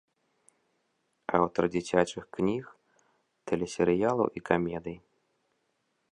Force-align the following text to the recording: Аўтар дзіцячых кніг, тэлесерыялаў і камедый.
Аўтар 1.39 1.63
дзіцячых 1.73 2.25
кніг, 2.37 2.63
тэлесерыялаў 3.51 4.27
і 4.41 4.43
камедый. 4.51 4.97